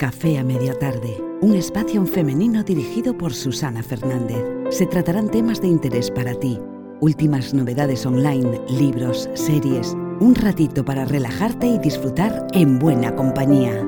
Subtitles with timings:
[0.00, 4.42] Café a media tarde, un espacio femenino dirigido por Susana Fernández.
[4.70, 6.58] Se tratarán temas de interés para ti,
[7.00, 13.84] últimas novedades online, libros, series, un ratito para relajarte y disfrutar en buena compañía.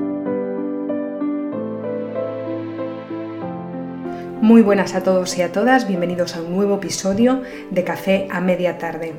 [4.39, 8.39] Muy buenas a todos y a todas, bienvenidos a un nuevo episodio de Café a
[8.39, 9.13] media tarde.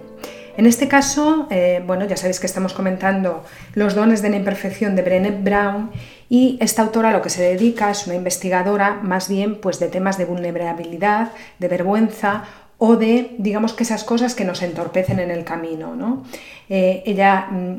[0.57, 3.43] En este caso, eh, bueno, ya sabéis que estamos comentando
[3.75, 5.91] los dones de la imperfección de Brené Brown
[6.35, 10.19] y esta autora lo que se dedica es una investigadora más bien pues de temas
[10.19, 12.43] de vulnerabilidad, de vergüenza
[12.77, 15.95] o de, digamos que esas cosas que nos entorpecen en el camino.
[15.95, 16.25] ¿no?
[16.69, 17.77] Eh, ella mm,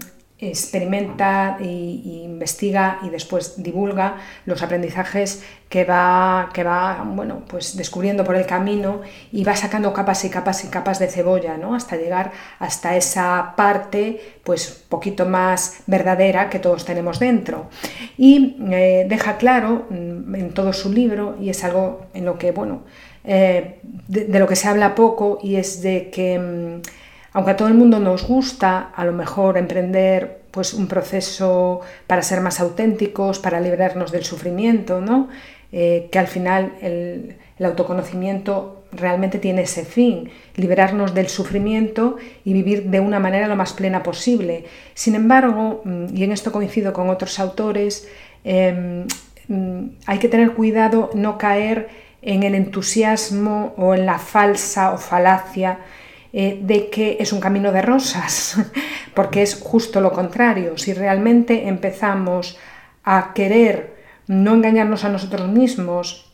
[0.49, 8.23] experimenta e, investiga y después divulga los aprendizajes que va, que va bueno, pues descubriendo
[8.23, 11.75] por el camino y va sacando capas y capas y capas de cebolla ¿no?
[11.75, 17.67] hasta llegar hasta esa parte pues poquito más verdadera que todos tenemos dentro.
[18.17, 22.51] Y eh, deja claro mm, en todo su libro, y es algo en lo que,
[22.51, 22.83] bueno,
[23.23, 26.81] eh, de, lo que se habla poco, y es de que mm,
[27.35, 32.21] aunque a todo el mundo nos gusta a lo mejor emprender pues un proceso para
[32.21, 35.27] ser más auténticos, para librarnos del sufrimiento, ¿no?
[35.73, 42.85] Eh, que al final el, autoconocimiento realmente tiene ese fin, liberarnos del sufrimiento y vivir
[42.85, 44.63] de una manera lo más plena posible.
[44.93, 48.07] Sin embargo, mm, y en esto coincido con otros autores,
[48.45, 49.07] em,
[49.49, 51.89] mm, hay que tener cuidado no caer
[52.21, 55.79] en el entusiasmo o en la falsa o falacia
[56.37, 58.57] eh, de que es un camino de rosas,
[59.13, 60.77] porque es justo lo contrario.
[60.77, 62.57] Si realmente empezamos
[63.05, 63.95] a querer
[64.27, 66.29] no engañarnos a nosotros mismos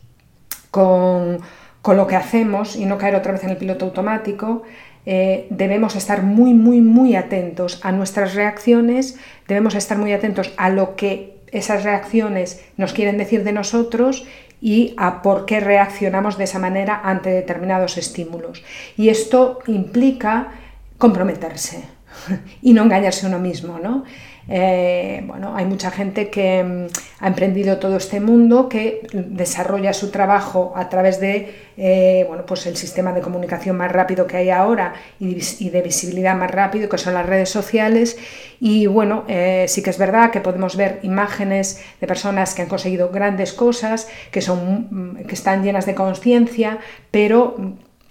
[0.71, 1.37] con,
[1.85, 4.63] lo que hacemos y no caer otra vez en el piloto automático,
[5.05, 10.71] eh, debemos estar muy, muy, muy atentos a nuestras reacciones, debemos estar muy atentos a
[10.71, 14.25] lo que esas reacciones nos quieren decir de nosotros
[14.61, 18.63] y a por qué reaccionamos de esa manera ante determinados estímulos.
[18.95, 20.49] Y esto implica
[20.97, 21.83] comprometerse
[22.61, 24.03] y no engañarse uno mismo, ¿no?
[24.47, 26.87] Eh, bueno, hay mucha gente que mm,
[27.19, 32.65] ha emprendido todo este mundo, que desarrolla su trabajo a través de eh, bueno, pues
[32.65, 36.97] el sistema de comunicación más rápido que hay ahora y, de visibilidad más rápido, que
[36.97, 38.17] son las redes sociales.
[38.59, 42.67] Y bueno, eh, sí que es verdad que podemos ver imágenes de personas que han
[42.67, 46.79] conseguido grandes cosas, que, son, mm, que están llenas de conciencia,
[47.11, 47.55] pero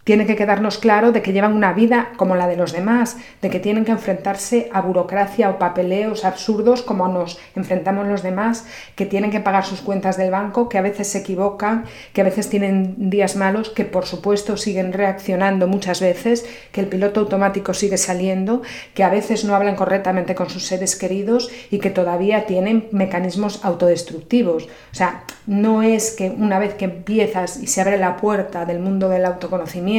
[0.05, 3.51] tiene que quedarnos claro de que llevan una vida como la de los demás, de
[3.51, 8.65] que tienen que enfrentarse a burocracia o papeleos absurdos como nos enfrentamos los demás,
[8.97, 11.85] que tienen que pagar sus cuentas del banco, que a veces se equivocan,
[12.15, 16.87] que a veces tienen días malos, que por supuesto siguen reaccionando muchas veces, que el
[16.87, 18.63] piloto automático sigue saliendo,
[18.95, 23.65] que a veces no hablan correctamente con sus seres queridos y que todavía tienen mecanismos
[23.65, 24.65] autodestructivos.
[24.65, 28.79] O sea, no es que una vez que empiezas y se abre la puerta del
[28.79, 29.90] mundo del autoconocimiento,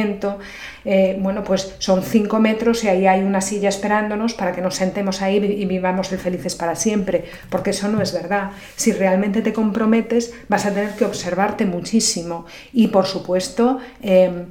[0.84, 4.74] eh, bueno, pues son cinco metros y ahí hay una silla esperándonos para que nos
[4.74, 8.50] sentemos ahí y vivamos el felices para siempre, porque eso no es verdad.
[8.76, 14.46] Si realmente te comprometes, vas a tener que observarte muchísimo y, por supuesto, em,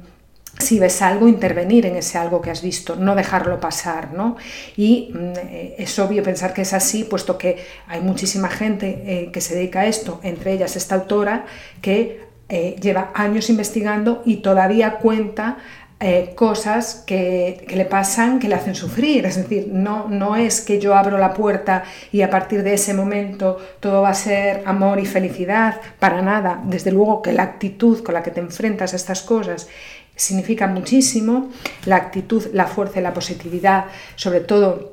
[0.58, 4.36] si ves algo, intervenir en ese algo que has visto, no dejarlo pasar, ¿no?
[4.76, 9.30] Y mm, eh, es obvio pensar que es así, puesto que hay muchísima gente eh,
[9.32, 11.46] que se dedica a esto, entre ellas esta autora,
[11.80, 15.56] que eh, lleva años investigando y todavía cuenta
[16.00, 19.24] eh, cosas que, le pasan, que le hacen sufrir.
[19.24, 22.92] Es decir, no, no es que yo abro la puerta y a partir de ese
[22.92, 26.60] momento todo va a ser amor y felicidad, para nada.
[26.66, 29.66] Desde luego que la actitud con la que te enfrentas a estas cosas
[30.14, 31.48] significa muchísimo,
[31.86, 34.91] la actitud, la fuerza y la positividad, sobre todo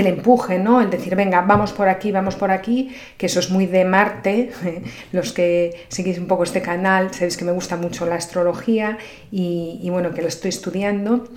[0.00, 0.80] el empuje, ¿no?
[0.80, 4.50] El decir, venga, vamos por aquí, vamos por aquí, que eso es muy de Marte.
[5.12, 8.98] Los que seguís un poco este canal, sabéis que me gusta mucho la astrología
[9.30, 11.28] y, bueno, que lo estoy estudiando.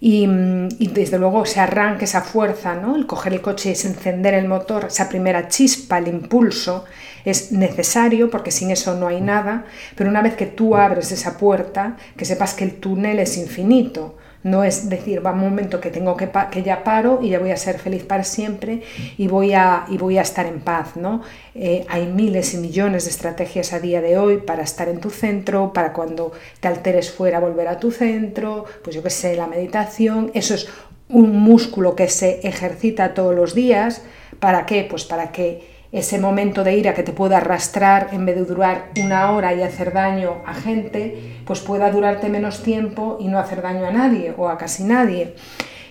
[0.00, 2.96] Y, desde luego se arranca esa fuerza, ¿no?
[2.96, 6.84] El coger el coche y encender el motor, esa primera chispa, el impulso,
[7.24, 9.64] es necesario porque sin eso no hay nada,
[9.96, 14.17] pero una vez que tú abres esa puerta, que sepas que el túnel es infinito
[14.42, 17.50] no es decir, va un momento que tengo que, que ya paro y ya voy
[17.50, 18.82] a ser feliz para siempre
[19.16, 20.96] y voy a, y voy a estar en paz.
[20.96, 21.22] ¿no?
[21.54, 25.10] Eh, hay miles y millones de estrategias a día de hoy para estar en tu
[25.10, 29.46] centro, para cuando te alteres fuera volver a tu centro, pues yo qué sé, la
[29.46, 30.68] meditación, eso es
[31.08, 34.02] un músculo que se ejercita todos los días.
[34.40, 34.86] ¿Para qué?
[34.88, 38.90] Pues para que ese momento de ira que te pueda arrastrar en vez de durar
[39.00, 43.62] una hora y hacer daño a gente, pues pueda durarte menos tiempo y no hacer
[43.62, 45.34] daño a nadie o a casi nadie.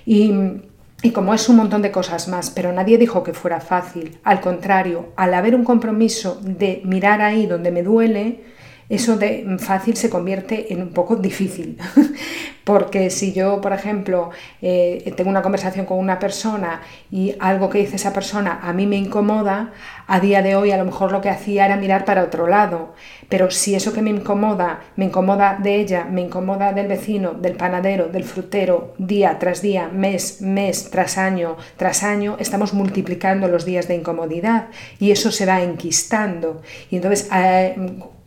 [0.06, 0.62] Y
[1.04, 4.18] y como es un montón de cosas más, pero nadie dijo que fuera fácil.
[4.24, 8.42] Al contrario, al haber un compromiso de mirar ahí donde me duele,
[8.89, 11.78] eso de fácil se convierte en un poco difícil.
[12.63, 14.30] Porque si yo, por ejemplo,
[14.62, 18.86] eh, tengo una conversación con una persona y algo que dice esa persona a mí
[18.86, 19.72] me incomoda,
[20.06, 22.94] a día de hoy a lo mejor lo que hacía era mirar para otro lado.
[23.30, 27.56] Pero si eso que me incomoda, me incomoda de ella, me incomoda del vecino, del
[27.56, 33.63] panadero, del frutero, día tras día, mes, mes, tras año, tras año, estamos multiplicando los
[33.63, 34.68] días de incomodidad
[35.00, 36.62] y eso se va enquistando.
[36.89, 37.30] Y entonces...
[37.34, 37.75] Eh,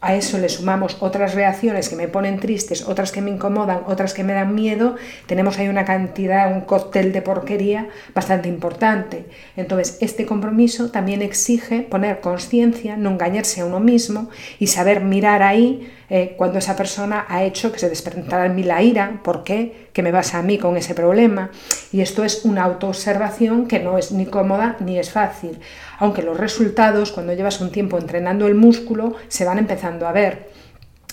[0.03, 4.15] a eso le sumamos otras reacciones que me ponen tristes, otras que me incomodan, otras
[4.15, 9.27] que me dan miedo, tenemos ahí una cantidad, un cóctel de porquería bastante importante.
[9.57, 15.43] Entonces, este compromiso también exige poner conciencia, no engañarse a uno mismo y saber mirar
[15.43, 19.45] ahí eh, cuando esa persona ha hecho que se despertara en mí la ira, ¿por
[19.45, 19.91] qué?
[19.93, 21.51] ¿Qué me pasa a mí con ese problema?
[21.93, 25.61] Y esto es una autoobservación que no es ni cómoda ni es fácil,
[26.01, 30.49] aunque los resultados, cuando llevas un tiempo entrenando el músculo, se van empezando a ver.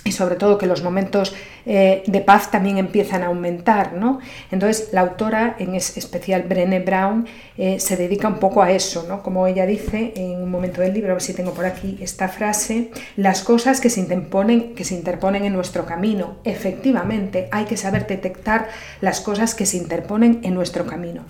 [0.06, 1.36] Y sobre todo que los momentos
[1.70, 3.94] eh, de paz también empiezan a aumentar.
[3.94, 4.20] ¿no?
[4.52, 7.28] Entonces, la autora, en especial Brené Brown,
[7.58, 9.22] eh, se dedica un poco a eso, ¿no?
[9.22, 12.30] como ella dice en un momento del libro, a ver si tengo por aquí esta
[12.30, 16.38] frase, las cosas que se interponen, que se interponen en nuestro camino.
[16.46, 18.70] Efectivamente, hay que saber detectar
[19.02, 21.26] las cosas que se interponen en nuestro camino.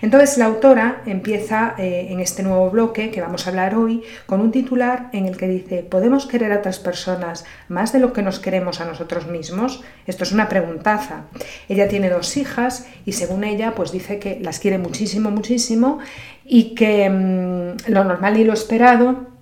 [0.00, 4.40] Entonces, la autora empieza eh, en este nuevo bloque que vamos a hablar hoy con
[4.40, 8.22] un titular en el que dice, ¿podemos querer a otras personas más de lo que
[8.22, 9.81] nos queremos a nosotros mismos?
[10.06, 11.24] Esto es una preguntaza.
[11.68, 15.98] Ella tiene dos hijas y según ella pues dice que las quiere muchísimo, muchísimo
[16.44, 19.32] y que mm, lo normal y lo esperado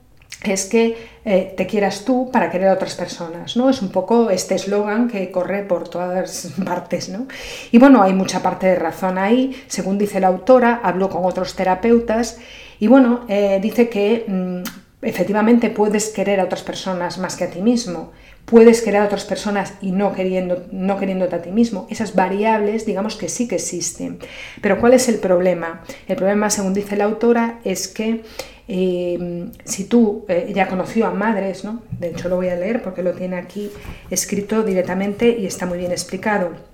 [0.43, 3.69] es que eh, te quieras tú para querer a otras personas, ¿no?
[3.69, 7.27] Es un poco este eslogan que corre por todas partes, ¿no?
[7.71, 11.55] Y bueno, hay mucha parte de razón ahí, según dice la autora, habló con otros
[11.55, 12.39] terapeutas
[12.79, 14.63] y bueno, eh, dice que mm,
[15.03, 18.13] efectivamente puedes querer a otras personas más que a ti mismo,
[18.51, 21.87] puedes querer a otras personas y no, queriendo, no queriéndote a ti mismo.
[21.91, 24.19] Esas variables, digamos que sí que existen.
[24.61, 25.83] Pero ¿cuál es el problema?
[26.09, 28.23] El problema, según dice la autora, es que
[28.69, 31.83] eh, si tú eh, ya conoció a madres, ¿no?
[31.99, 33.71] de hecho lo voy a leer porque lo tiene aquí
[34.11, 36.70] escrito directamente y está muy bien explicado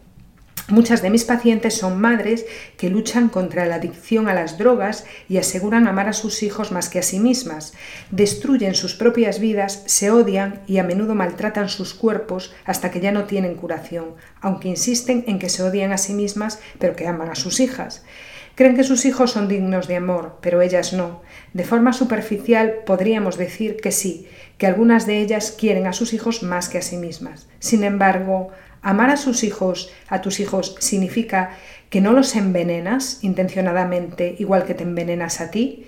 [0.69, 2.45] Muchas de mis pacientes son madres
[2.77, 6.89] que luchan contra la adicción a las drogas y aseguran amar a sus hijos más
[6.89, 7.73] que a sí mismas.
[8.11, 13.13] Destruyen sus propias vidas, se odian y a menudo maltratan sus cuerpos hasta que ya
[13.13, 17.31] no tienen curación, aunque insisten en que se odian a sí mismas pero que aman
[17.31, 18.03] a sus hijas.
[18.57, 21.21] Creen que sus hijos son dignos de amor, pero ellas no.
[21.53, 24.27] De forma superficial podríamos decir que sí,
[24.59, 27.49] que algunas de ellas quieren a sus hijos más que a sí mismas.
[27.61, 28.51] Sin embargo,
[28.87, 31.51] Amar a sus hijos, a tus hijos, significa
[31.91, 35.87] que no los envenenas intencionadamente igual que te envenenas a ti.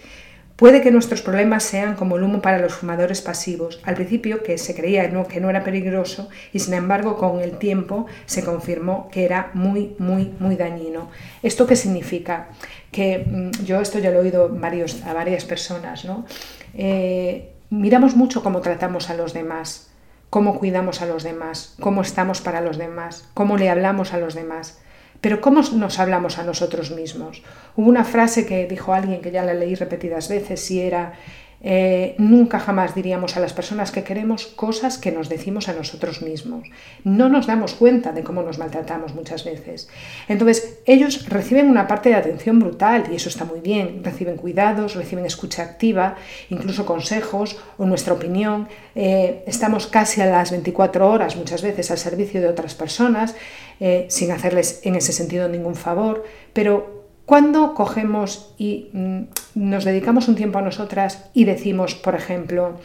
[0.57, 3.81] Puede que nuestros problemas sean como el humo para los fumadores pasivos.
[3.85, 8.07] Al principio que se creía que no era peligroso y sin embargo con el tiempo
[8.27, 11.09] se confirmó que era muy, muy, muy dañino.
[11.45, 12.49] ¿Esto qué significa?
[12.91, 16.05] Que mm, yo esto ya lo he oído a varias personas.
[16.05, 16.27] ¿no?
[16.75, 19.88] Eh, miramos mucho cómo tratamos a los demás
[20.31, 24.35] cómo cuidamos a los demás, cómo estamos para los demás, cómo le hablamos a los
[24.35, 24.79] demás.
[25.21, 27.43] Pero ¿cómo nos hablamos a nosotros mismos?
[27.75, 31.15] Hubo una frase que dijo alguien que ya la leí repetidas veces y era
[31.61, 36.23] eh, nunca jamás diríamos a las personas que queremos cosas que nos decimos a nosotros
[36.23, 36.69] mismos.
[37.05, 39.89] No nos damos cuenta de cómo nos maltratamos muchas veces.
[40.29, 44.03] Entonces, ellos reciben una parte de atención brutal y eso está muy bien.
[44.05, 46.17] Reciben cuidados, reciben escucha activa,
[46.51, 48.69] incluso consejos o nuestra opinión.
[48.95, 53.35] Eh, estamos casi a las 24 horas muchas veces al servicio de otras personas
[53.81, 56.98] eh, sin hacerles en ese sentido ningún favor, pero
[57.29, 59.21] cuando cogemos y mm,
[59.55, 62.79] nos dedicamos un tiempo a nosotras y decimos, por ejemplo,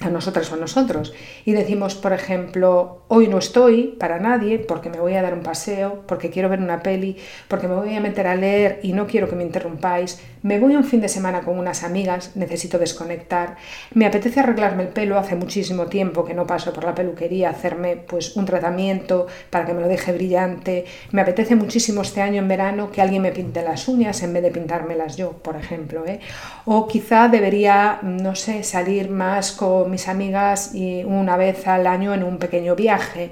[0.00, 1.14] a nosotras o a nosotros.
[1.44, 5.44] Y decimos, por ejemplo, hoy no estoy para nadie porque me voy a dar un
[5.44, 7.16] paseo, porque quiero ver una peli,
[7.46, 10.76] porque me voy a meter a leer y no quiero que me interrumpáis, me voy
[10.76, 13.56] un fin de semana con unas amigas, necesito desconectar,
[13.94, 17.96] me apetece arreglarme el pelo, hace muchísimo tiempo que no paso por la peluquería, hacerme
[17.96, 22.48] pues un tratamiento para que me lo deje brillante, me apetece muchísimo este año en
[22.48, 26.20] verano que alguien me pinte las uñas en vez de pintármelas yo, por ejemplo, ¿eh?
[26.64, 32.14] o quizá debería, no sé, salir más con mis amigas y una vez al año
[32.14, 33.30] en un pequeño viaje.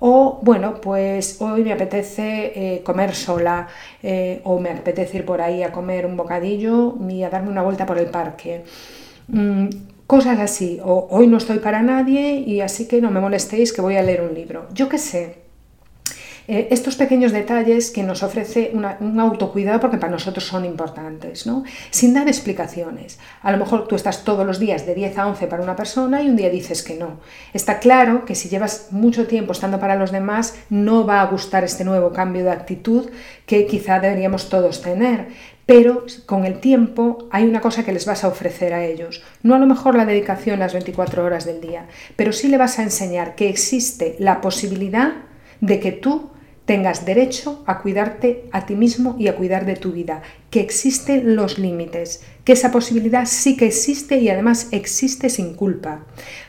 [0.00, 3.68] O bueno, pues hoy me apetece eh, comer sola
[4.02, 7.62] eh, o me apetece ir por ahí a comer un bocadillo y a darme una
[7.62, 8.64] vuelta por el parque.
[9.28, 9.68] Mm,
[10.06, 10.80] cosas así.
[10.84, 14.02] O hoy no estoy para nadie y así que no me molestéis que voy a
[14.02, 14.68] leer un libro.
[14.72, 15.47] Yo qué sé.
[16.50, 21.62] Eh, estos pequeños detalles que nos ofrece un autocuidado porque para nosotros son importantes, ¿no?
[21.90, 23.18] sin dar explicaciones.
[23.42, 26.22] A lo mejor tú estás todos los días de 10 a 11 para una persona
[26.22, 27.20] y un día dices que no.
[27.52, 31.64] Está claro que si llevas mucho tiempo estando para los demás, no va a gustar
[31.64, 33.10] este nuevo cambio de actitud
[33.44, 35.28] que quizá deberíamos todos tener
[35.66, 39.22] pero con el tiempo hay una cosa que les vas a ofrecer a ellos.
[39.42, 42.78] No a lo mejor la dedicación las 24 horas del día, pero sí le vas
[42.78, 45.12] a enseñar que existe la posibilidad
[45.60, 46.30] de que tú
[46.68, 50.20] tengas derecho a cuidarte a ti mismo y a cuidar de tu vida,
[50.50, 56.06] que existen los límites, que esa posibilidad sí que existe y además existe sin culpa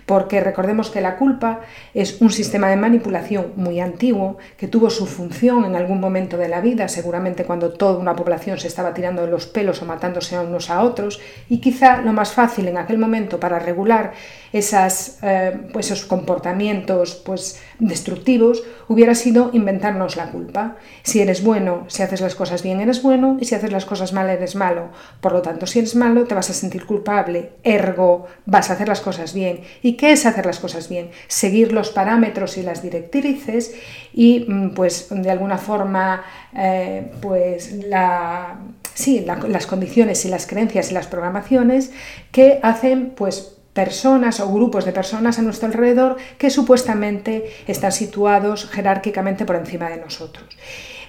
[0.10, 1.60] porque recordemos que la culpa
[1.94, 6.48] es un sistema de manipulación muy antiguo que tuvo su función en algún momento de
[6.48, 10.36] la vida, seguramente cuando toda una población se estaba tirando de los pelos o matándose
[10.36, 14.14] a unos a otros, y quizá lo más fácil en aquel momento para regular
[14.52, 20.78] esas, eh, pues esos comportamientos pues, destructivos hubiera sido inventarnos la culpa.
[21.04, 24.12] Si eres bueno, si haces las cosas bien, eres bueno, y si haces las cosas
[24.12, 24.90] mal, eres malo.
[25.22, 28.88] Por lo tanto, si eres malo, te vas a sentir culpable, ergo, vas a hacer
[28.88, 29.62] las cosas bien.
[29.82, 31.12] ¿Y qué es hacer las cosas bien?
[31.28, 33.76] Seguir los parámetros y las directrices
[34.14, 36.24] y, mm, pues, de alguna forma,
[36.56, 38.60] eh, pues, la,
[38.94, 41.92] sí, las condiciones y las creencias y las programaciones
[42.32, 47.32] que hacen, pues, personas o grupos de personas a nuestro alrededor que supuestamente
[47.66, 50.50] están situados jerárquicamente por encima de nosotros.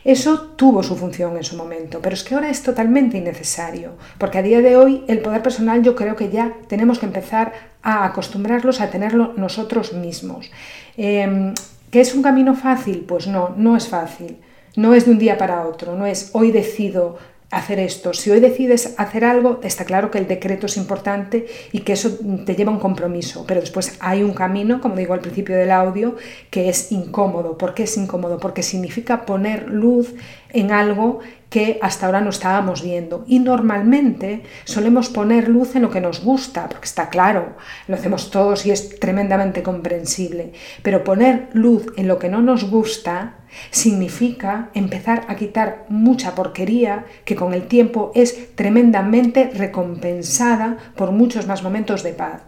[0.05, 4.39] Eso tuvo su función en su momento, pero es que ahora es totalmente innecesario, porque
[4.39, 8.05] a día de hoy el poder personal yo creo que ya tenemos que empezar a
[8.05, 10.51] acostumbrarlos a tenerlo nosotros mismos.
[10.97, 11.55] Em,
[11.91, 13.01] ¿Que es un camino fácil?
[13.01, 14.39] Pues no, no es fácil.
[14.77, 17.19] No es de un día para otro, no es hoy decido
[17.51, 18.15] hacer esto.
[18.15, 22.19] Si hoy decides hacer algo, está claro que el decreto es importante y que eso
[22.47, 25.73] te lleva a un compromiso, pero después hay un camino, como digo al principio del
[25.73, 26.17] audio,
[26.51, 27.59] que es incómodo.
[27.59, 28.39] ¿Por qué es incómodo?
[28.39, 30.15] Porque significa poner luz
[30.53, 33.25] en algo que hasta ahora no estábamos viendo.
[33.27, 37.57] Y normalmente solemos poner luz en lo que nos gusta, porque está claro,
[37.89, 40.53] lo hacemos todos y es tremendamente comprensible.
[40.83, 43.35] Pero poner luz en lo que no nos gusta
[43.73, 51.49] significa empezar a quitar mucha porquería que con el tiempo es tremendamente recompensada por muchos
[51.49, 52.43] más momentos de paz.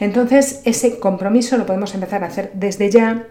[0.00, 3.26] Entonces, ese compromiso lo podemos empezar a hacer desde ya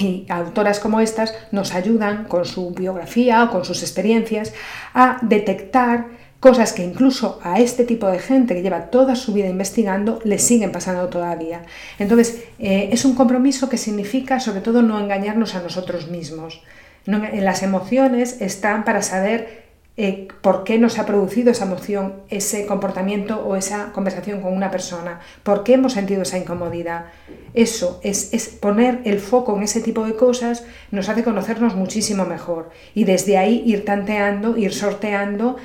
[0.00, 4.52] y autoras como estas nos ayudan con su biografía o con sus experiencias
[4.94, 6.06] a detectar
[6.40, 10.38] cosas que incluso a este tipo de gente que lleva toda su vida investigando le
[10.38, 11.62] siguen pasando todavía.
[11.98, 16.62] Entonces, eh, es un compromiso que significa sobre todo no engañarnos a nosotros mismos.
[17.06, 19.69] las emociones están para saber
[20.02, 24.70] eh, por qué nos ha producido esa emoción, ese comportamiento o esa conversación con una
[24.70, 27.04] persona, por qué hemos sentido esa incomodidad.
[27.52, 32.24] Eso es, es poner el foco en ese tipo de cosas, nos hace conocernos muchísimo
[32.24, 35.58] mejor y desde ahí ir tanteando, ir sorteando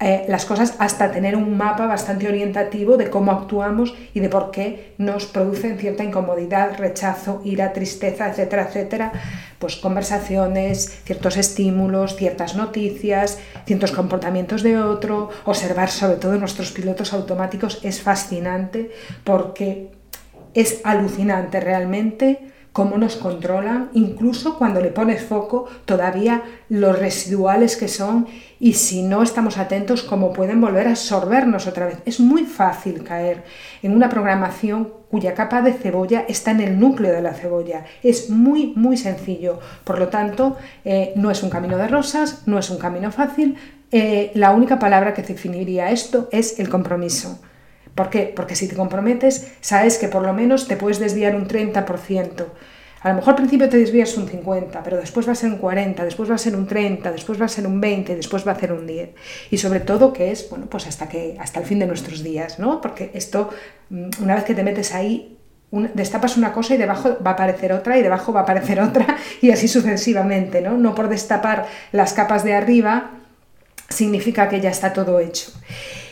[0.00, 4.52] eh, las cosas hasta tener un mapa bastante orientativo de cómo actuamos y de por
[4.52, 9.12] qué nos producen cierta incomodidad, rechazo, ira, tristeza, etcétera, etcétera.
[9.58, 17.12] Pues conversaciones, ciertos estímulos, ciertas noticias, ciertos comportamientos de otro, observar sobre todo nuestros pilotos
[17.12, 18.90] automáticos es fascinante
[19.24, 19.90] porque
[20.54, 27.88] es alucinante realmente cómo nos controlan, incluso cuando le pones foco, todavía los residuales que
[27.88, 28.28] son
[28.60, 31.98] y si no estamos atentos, cómo pueden volver a absorbernos otra vez.
[32.04, 33.42] Es muy fácil caer
[33.82, 37.84] en una programación cuya capa de cebolla está en el núcleo de la cebolla.
[38.04, 39.58] Es muy, muy sencillo.
[39.82, 43.56] Por lo tanto, eh, no es un camino de rosas, no es un camino fácil.
[43.90, 47.40] Eh, la única palabra que definiría esto es el compromiso.
[47.98, 48.32] ¿Por qué?
[48.32, 52.44] Porque si te comprometes, sabes que por lo menos te puedes desviar un 30%.
[53.00, 55.58] A lo mejor al principio te desvías un 50, pero después va a ser un
[55.58, 58.52] 40, después va a ser un 30, después va a ser un 20, después va
[58.52, 59.10] a ser un 10.
[59.50, 62.60] Y sobre todo que es, bueno, pues hasta que hasta el fin de nuestros días,
[62.60, 62.80] ¿no?
[62.80, 63.50] Porque esto
[63.90, 65.36] mm, una vez que te metes ahí
[65.94, 69.16] destapas una cosa y debajo va a aparecer otra y debajo va a aparecer otra
[69.42, 70.78] y así sucesivamente, ¿no?
[70.78, 73.10] No por destapar las capas de arriba
[73.88, 75.50] significa que ya está todo hecho.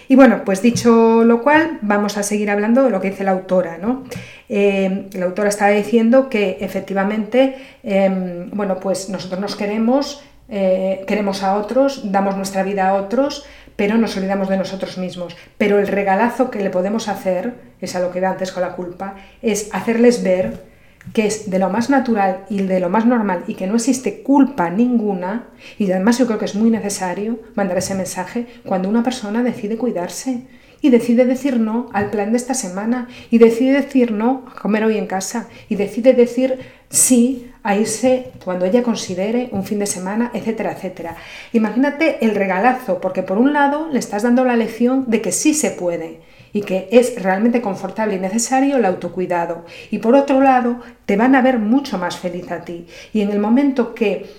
[0.08, 3.32] Y bueno, pues dicho lo cual, vamos a seguir hablando de lo que dice la
[3.32, 3.78] autora.
[3.78, 4.04] ¿no?
[4.48, 11.42] Eh, la autora estaba diciendo que efectivamente, em, bueno, pues nosotros nos queremos, eh, queremos
[11.42, 13.44] a otros, damos nuestra vida a otros,
[13.75, 15.36] pero nos olvidamos de nosotros mismos.
[15.58, 18.72] Pero el regalazo que le podemos hacer, es a lo que iba antes con la
[18.72, 20.75] culpa, es hacerles ver
[21.12, 24.22] que es de lo más natural y de lo más normal y que no existe
[24.22, 25.48] culpa ninguna,
[25.78, 29.76] y además yo creo que es muy necesario mandar ese mensaje cuando una persona decide
[29.76, 30.42] cuidarse
[30.80, 34.84] y decide decir no al plan de esta semana y decide decir no a comer
[34.84, 36.58] hoy en casa y decide decir
[36.90, 41.16] sí a irse cuando ella considere un fin de semana, etcétera, etcétera.
[41.52, 45.54] Imagínate el regalazo, porque por un lado le estás dando la lección de que sí
[45.54, 46.20] se puede
[46.56, 49.66] y que es realmente confortable y necesario el autocuidado.
[49.90, 52.86] Y por otro lado, te van a ver mucho más feliz a ti.
[53.12, 54.34] Y en el momento que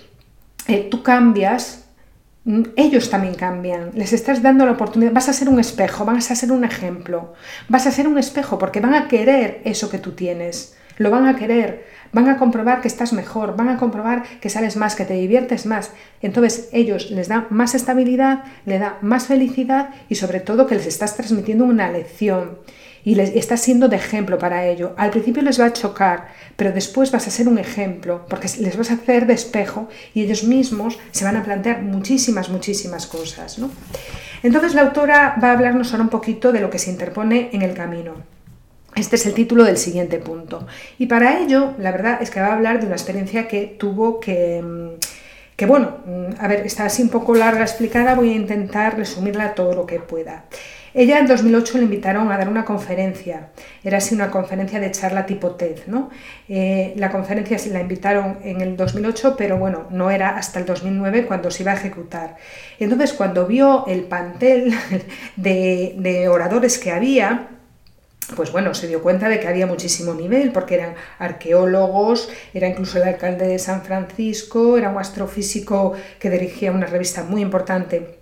[0.66, 1.84] eh, tú cambias,
[2.44, 6.32] mm, ellos también cambian, les estás dando la oportunidad, vas a ser un espejo, vas
[6.32, 7.34] a ser un ejemplo,
[7.68, 11.26] vas a ser un espejo porque van a querer eso que tú tienes, lo van
[11.26, 15.04] a querer, van a comprobar que estás mejor, van a comprobar que sales más, que
[15.04, 15.92] te diviertes más.
[16.20, 20.86] Entonces ellos les da más estabilidad, le da más felicidad y sobre todo que les
[20.86, 22.58] estás transmitiendo una lección
[23.04, 24.92] y les estás siendo de ejemplo para ello.
[24.96, 28.76] Al principio les va a chocar, pero después vas a ser un ejemplo porque les
[28.76, 33.58] vas a hacer de espejo y ellos mismos se van a plantear muchísimas, muchísimas cosas.
[33.58, 33.70] ¿no?
[34.42, 37.62] Entonces la autora va a hablarnos ahora un poquito de lo que se interpone en
[37.62, 38.37] el camino.
[38.98, 40.66] Este es el título del siguiente punto.
[40.98, 44.18] Y para ello, la verdad es que va a hablar de una experiencia que tuvo
[44.18, 44.98] que, mm,
[45.54, 49.54] que bueno, mm, a ver, está así un poco larga explicada, voy a intentar resumirla
[49.54, 50.46] todo lo que pueda.
[50.94, 53.50] Ella en 2008 le invitaron a dar una conferencia,
[53.84, 56.10] era así una conferencia de charla tipo TED, ¿no?
[56.48, 61.26] Eh, la conferencia la invitaron en el 2008, pero bueno, no era hasta el 2009
[61.26, 62.36] cuando se iba a ejecutar.
[62.80, 64.74] Entonces, cuando vio el pantel
[65.36, 67.57] de oradores que había,
[68.36, 72.98] pues bueno, se dio cuenta de que había muchísimo nivel, porque eran arqueólogos, era incluso
[72.98, 78.18] el alcalde de San Francisco, era un astrofísico que dirigía una revista muy importante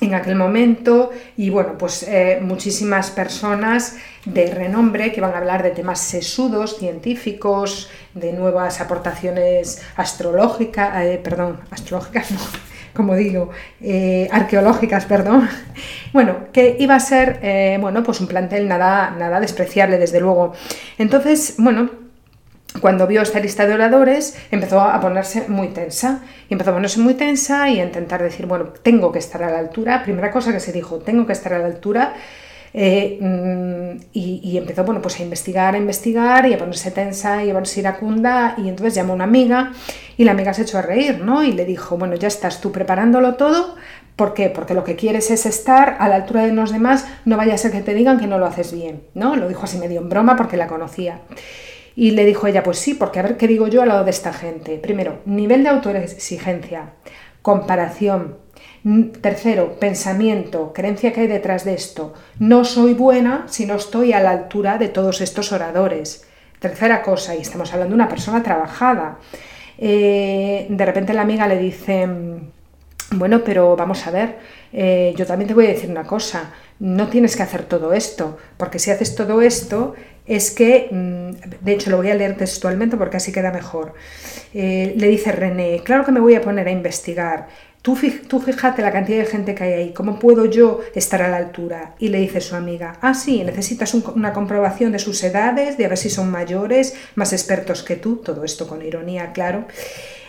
[0.00, 5.62] en aquel momento y bueno, pues eh, muchísimas personas de renombre que van a hablar
[5.62, 12.38] de temas sesudos, científicos, de nuevas aportaciones astrológicas, eh, perdón, astrológicas no,
[12.94, 15.48] como digo, eh, arqueológicas, perdón,
[16.12, 20.52] bueno, que iba a ser, eh, bueno, pues un plantel nada, nada despreciable, desde luego.
[20.98, 21.90] Entonces, bueno,
[22.80, 26.20] cuando vio esta lista de oradores, empezó a ponerse muy tensa.
[26.48, 29.50] Y empezó a ponerse muy tensa y a intentar decir, bueno, tengo que estar a
[29.50, 30.02] la altura.
[30.04, 32.14] Primera cosa que se dijo, tengo que estar a la altura.
[32.74, 37.50] Eh, mm, y, empezó bueno, pues a investigar, a investigar y a ponerse tensa y
[37.50, 39.72] a ponerse iracunda y entonces llamó a una amiga
[40.16, 41.42] y la amiga se echó a reír, ¿no?
[41.42, 43.76] Y le dijo, bueno, ya estás tú preparándolo todo,
[44.16, 44.50] ¿por qué?
[44.50, 47.58] Porque lo que quieres es estar a la altura de los demás, no vaya a
[47.58, 49.36] ser que te digan que no lo haces bien, ¿no?
[49.36, 51.20] Lo dijo así medio en broma porque la conocía.
[51.94, 54.10] Y le dijo ella, pues sí, porque a ver qué digo yo al lado de
[54.10, 54.78] esta gente.
[54.78, 56.92] Primero, nivel de autoexigencia,
[57.42, 58.36] comparación,
[59.20, 62.14] Tercero, pensamiento, creencia que hay detrás de esto.
[62.38, 66.26] No soy buena si no estoy a la altura de todos estos oradores.
[66.60, 69.18] Tercera cosa, y estamos hablando de una persona trabajada.
[69.78, 72.08] Eh, de repente la amiga le dice,
[73.12, 74.38] bueno, pero vamos a ver,
[74.72, 78.38] eh, yo también te voy a decir una cosa, no tienes que hacer todo esto,
[78.56, 79.94] porque si haces todo esto
[80.26, 83.94] es que, mm, de hecho lo voy a leer textualmente porque así queda mejor,
[84.52, 87.48] eh, le dice René, claro que me voy a poner a investigar,
[88.28, 91.38] Tú, fíjate la cantidad de gente que hay ahí, ¿cómo puedo yo estar a la
[91.38, 91.94] altura?
[91.98, 95.88] Y le dice su amiga, ah, sí, necesitas una comprobación de sus edades, de a
[95.88, 99.66] ver si son mayores, más expertos que tú, todo esto con ironía, claro.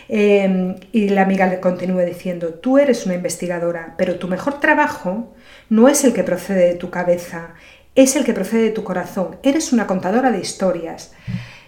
[0.08, 5.34] Em, y la amiga le continúa diciendo, tú eres una investigadora, pero tu mejor trabajo
[5.68, 7.54] no es el que procede de tu cabeza,
[7.94, 9.36] es el que procede de tu corazón.
[9.42, 11.12] Eres una contadora de historias.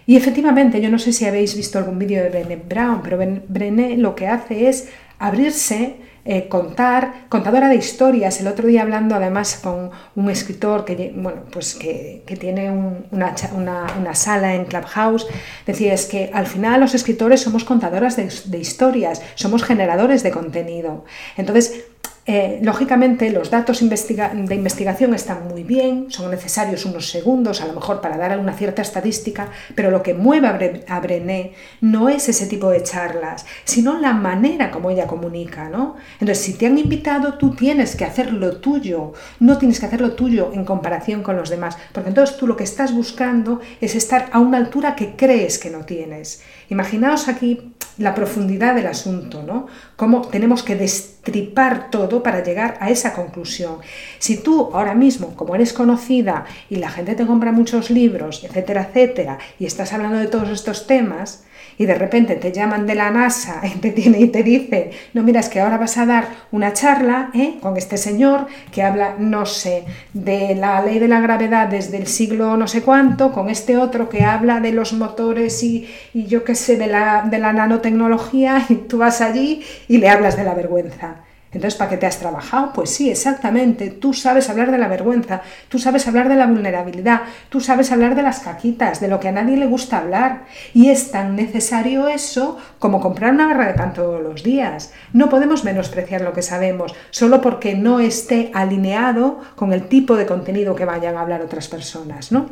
[0.05, 3.95] Y efectivamente, yo no sé si habéis visto algún vídeo de Brené Brown, pero Brené
[3.95, 8.39] lo que hace es abrirse, eh, contar, contadora de historias.
[8.39, 14.15] El otro día hablando además con un escritor que, bueno, pues que, tiene una, una,
[14.15, 15.27] sala en Clubhouse,
[15.65, 20.31] decía es que al final los escritores somos contadoras de, de historias, somos generadores de
[20.31, 21.03] contenido.
[21.35, 21.85] Entonces,
[22.25, 27.73] eh, lógicamente los datos de investigación están muy bien, son necesarios unos segundos a lo
[27.73, 32.45] mejor para dar alguna cierta estadística, pero lo que mueve a, Brené no es ese
[32.47, 35.67] tipo de charlas, sino la manera como ella comunica.
[35.67, 35.97] ¿no?
[36.13, 39.99] Entonces, si te han invitado, tú tienes que hacer lo tuyo, no tienes que hacer
[39.99, 43.95] lo tuyo en comparación con los demás, porque entonces tú lo que estás buscando es
[43.95, 46.41] estar a una altura que crees que no tienes.
[46.69, 49.67] Imaginaos aquí la profundidad del asunto, ¿no?
[49.95, 53.77] Cómo tenemos que destripar todo para llegar a esa conclusión.
[54.19, 58.87] Si tú ahora mismo, como eres conocida y la gente te compra muchos libros, etcétera,
[58.89, 61.43] etcétera, y estás hablando de todos estos temas,
[61.77, 65.23] y de repente te llaman de la NASA y te, tiene, y te dice, no,
[65.23, 67.55] mira, es que ahora vas a dar una charla ¿eh?
[67.61, 72.07] con este señor que habla, no sé, de la ley de la gravedad desde el
[72.07, 76.43] siglo no sé cuánto, con este otro que habla de los motores y, y yo
[76.43, 80.43] qué sé, de la, de la nanotecnología, y tú vas allí y le hablas de
[80.43, 81.23] la vergüenza.
[81.53, 82.73] Entonces, ¿para qué te has trabajado?
[82.73, 83.89] Pues sí, exactamente.
[83.89, 88.15] Tú sabes hablar de la vergüenza, tú sabes hablar de la vulnerabilidad, tú sabes hablar
[88.15, 90.45] de las caquitas, de lo que a nadie le gusta hablar.
[90.73, 94.91] Y es tan necesario eso como comprar una barra de pan todos los días.
[95.13, 100.25] No podemos menospreciar lo que sabemos solo porque no esté alineado con el tipo de
[100.25, 102.49] contenido que vayan a hablar otras personas, ¿no?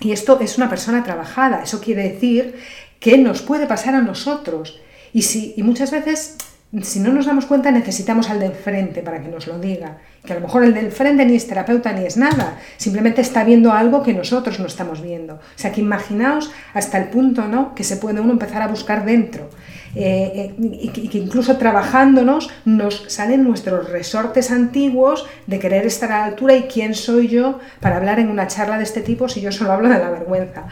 [0.00, 1.62] Y esto es una persona trabajada.
[1.62, 2.56] Eso quiere decir
[2.98, 4.80] que nos puede pasar a nosotros.
[5.12, 6.36] Y, si, y muchas veces
[6.80, 9.98] si no nos damos cuenta, necesitamos al del frente para que nos lo diga.
[10.24, 13.44] Que a lo mejor el del frente ni es terapeuta ni es nada, simplemente está
[13.44, 15.34] viendo algo que nosotros no estamos viendo.
[15.34, 17.74] O sea, que imaginaos hasta el punto ¿no?
[17.74, 19.50] que se puede uno empezar a buscar dentro.
[19.94, 26.20] Eh, eh, y, que, incluso trabajándonos nos salen nuestros resortes antiguos de querer estar a
[26.20, 29.42] la altura y quién soy yo para hablar en una charla de este tipo si
[29.42, 30.64] yo solo hablo de la vergüenza.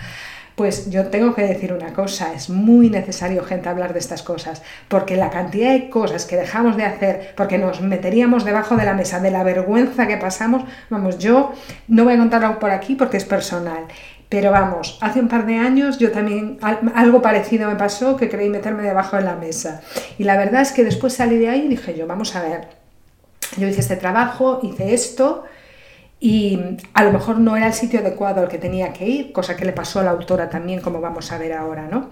[0.57, 4.63] Pues yo tengo que decir una cosa, es muy necesario, gente, hablar de estas cosas,
[4.89, 8.95] porque la cantidad de cosas que dejamos de hacer, porque nos meteríamos debajo de la
[8.95, 11.53] mesa, de la vergüenza que pasamos, vamos, yo
[11.89, 13.87] no voy a contarlo por aquí porque es personal,
[14.31, 16.59] pero vamos, hace un par de años yo también
[16.95, 19.83] algo parecido me pasó que creí meterme debajo de la mesa.
[20.19, 22.69] Y la verdad es que después salí de ahí y dije yo, vamos a ver,
[23.57, 25.45] yo hice este trabajo, hice esto,
[26.21, 26.61] y
[26.93, 29.65] a lo mejor no era el sitio adecuado al que tenía que ir, cosa que
[29.65, 32.11] le pasó a la autora también, como vamos a ver ahora, ¿no?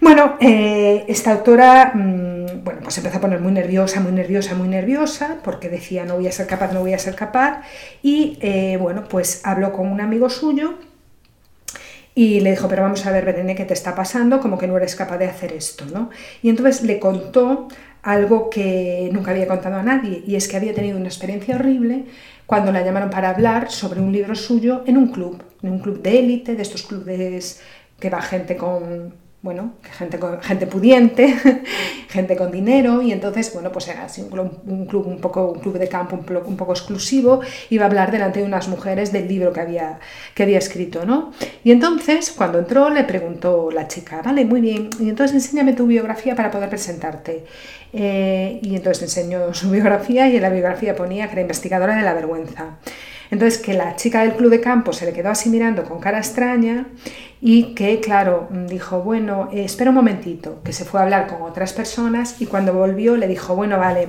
[0.00, 4.68] Bueno, eh, esta autora, mm, bueno, pues empezó a poner muy nerviosa, muy nerviosa, muy
[4.68, 7.62] nerviosa, porque decía no voy a ser capaz, no voy a ser capaz,
[8.02, 10.74] y eh, bueno, pues habló con un amigo suyo
[12.14, 14.40] y le dijo, pero vamos a ver, Berene, ¿qué te está pasando?
[14.40, 16.10] Como que no eres capaz de hacer esto, ¿no?
[16.42, 17.66] Y entonces le contó
[18.02, 22.04] algo que nunca había contado a nadie, y es que había tenido una experiencia horrible
[22.46, 26.02] cuando la llamaron para hablar sobre un libro suyo en un club, en un club
[26.02, 27.60] de élite, de estos clubes
[27.98, 31.36] que va gente con bueno, gente, gente pudiente,
[32.08, 35.52] gente con dinero, y entonces, bueno, pues era así un club un, club, un poco,
[35.52, 39.28] un club de campo un, poco exclusivo, iba a hablar delante de unas mujeres del
[39.28, 40.00] libro que había,
[40.34, 41.34] que había escrito, ¿no?
[41.62, 45.86] Y entonces, cuando entró, le preguntó la chica, vale, muy bien, y entonces enséñame tu
[45.86, 47.44] biografía para poder presentarte.
[47.92, 52.02] Eh, y entonces enseñó su biografía y en la biografía ponía que era investigadora de
[52.02, 52.78] la vergüenza.
[53.30, 56.18] Entonces, que la chica del club de campo se le quedó así mirando con cara
[56.18, 56.86] extraña
[57.40, 61.42] y que, claro, dijo, bueno, eh, espera un momentito, que se fue a hablar con
[61.42, 64.08] otras personas y cuando volvió le dijo, bueno, vale,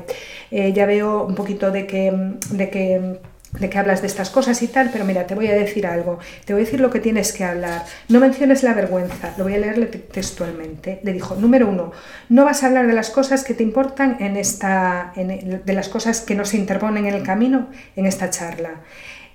[0.52, 2.14] eh, ya veo un poquito de que,
[2.52, 3.20] de que
[3.60, 6.20] de que hablas de estas cosas y tal, pero mira, te voy a decir algo,
[6.46, 7.84] te voy a decir lo que tienes que hablar.
[8.10, 11.00] No menciones la vergüenza, lo voy a leerle textualmente.
[11.04, 11.92] Le dijo, número uno,
[12.30, 16.22] no vas a hablar de las cosas que te importan en esta, de las cosas
[16.22, 18.82] que no se interponen en el camino en esta charla.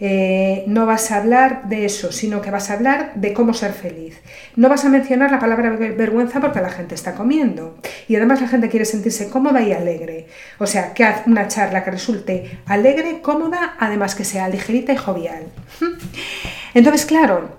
[0.03, 3.73] Eh, no vas a hablar de eso, sino que vas a hablar de cómo ser
[3.73, 4.19] feliz.
[4.57, 7.77] No vas a mencionar la palabra vergüenza porque la gente está comiendo.
[8.09, 10.27] Y además la gente quiere sentirse cómoda y alegre.
[10.59, 14.97] O sea, que haz una charla que resulte alegre, cómoda, además que sea ligerita y
[14.97, 15.45] jovial.
[16.75, 17.57] Entonces, claro,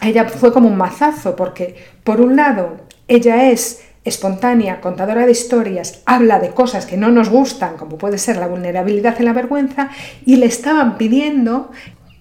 [0.00, 1.74] ella fue como un mazazo porque,
[2.04, 2.76] por un lado,
[3.08, 8.18] ella es espontánea, contadora de historias, habla de cosas que no nos gustan, como puede
[8.18, 9.90] ser la vulnerabilidad y la vergüenza,
[10.24, 11.70] y le estaban pidiendo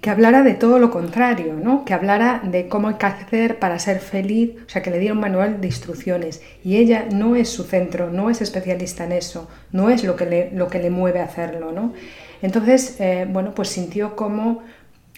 [0.05, 1.83] que hablara de todo lo contrario, ¿no?
[1.83, 5.15] que hablara de cómo hay que hacer para ser feliz, o sea, que le diera
[5.15, 6.43] un manual de instrucciones.
[6.63, 10.27] Y ella no es su centro, no es especialista en eso, no es lo que
[10.27, 11.71] le, lo que le mueve a hacerlo.
[11.71, 11.93] ¿no?
[12.43, 14.61] Entonces, eh, bueno, pues sintió como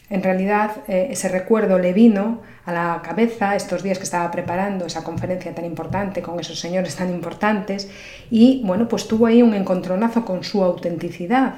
[0.09, 4.85] en realidad eh, ese recuerdo le vino a la cabeza estos días que estaba preparando
[4.85, 7.89] esa conferencia tan importante con esos señores tan importantes
[8.29, 11.55] y bueno, pues tuvo ahí un encontronazo con su autenticidad.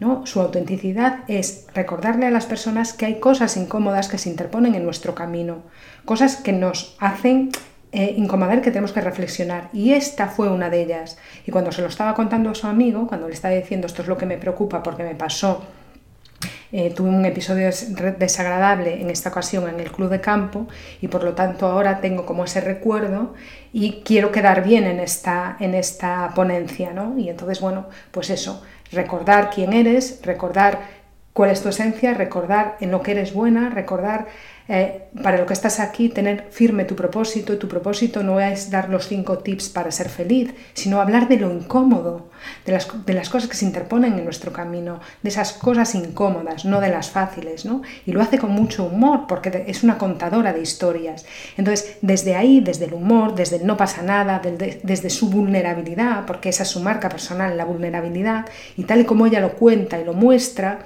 [0.00, 0.26] ¿no?
[0.26, 4.84] Su autenticidad es recordarle a las personas que hay cosas incómodas que se interponen en
[4.84, 5.62] nuestro camino,
[6.04, 7.50] cosas que nos hacen
[7.92, 9.70] eh, incomodar, que tenemos que reflexionar.
[9.72, 11.16] Y esta fue una de ellas.
[11.46, 14.08] Y cuando se lo estaba contando a su amigo, cuando le estaba diciendo esto es
[14.08, 15.62] lo que me preocupa porque me pasó
[16.76, 17.70] eh, tuve un episodio
[18.18, 20.66] desagradable en esta ocasión en el club de campo
[21.00, 23.34] y por lo tanto ahora tengo como ese recuerdo
[23.72, 27.16] y quiero quedar bien en esta, en esta ponencia, ¿no?
[27.16, 30.80] Y entonces, bueno, pues eso, recordar quién eres, recordar
[31.32, 34.26] cuál es tu esencia, recordar en lo que eres buena, recordar
[34.66, 37.58] eh, para lo que estás aquí, tener firme tu propósito.
[37.58, 41.52] Tu propósito no es dar los cinco tips para ser feliz, sino hablar de lo
[41.52, 42.30] incómodo,
[42.64, 46.64] de las, de las cosas que se interponen en nuestro camino, de esas cosas incómodas,
[46.64, 47.66] no de las fáciles.
[47.66, 47.82] ¿no?
[48.06, 51.26] Y lo hace con mucho humor, porque es una contadora de historias.
[51.58, 56.48] Entonces, desde ahí, desde el humor, desde el no pasa nada, desde su vulnerabilidad, porque
[56.48, 58.46] esa es su marca personal, la vulnerabilidad,
[58.76, 60.80] y tal y como ella lo cuenta y lo muestra,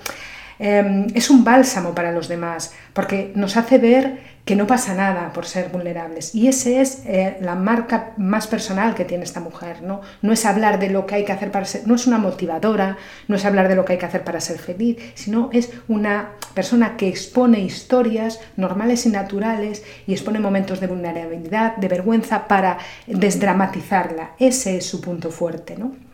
[0.58, 5.30] em, es un bálsamo para los demás, porque nos hace ver que no pasa nada
[5.34, 6.34] por ser vulnerables.
[6.34, 9.82] Y esa es eh, la marca más personal que tiene esta mujer.
[9.82, 10.00] ¿no?
[10.22, 12.96] no es hablar de lo que hay que hacer para ser, no es una motivadora,
[13.28, 16.30] no es hablar de lo que hay que hacer para ser feliz, sino es una
[16.54, 22.78] persona que expone historias normales y naturales y expone momentos de vulnerabilidad, de vergüenza para
[23.06, 24.30] desdramatizarla.
[24.38, 25.76] Ese es su punto fuerte.
[25.76, 26.07] ¿no?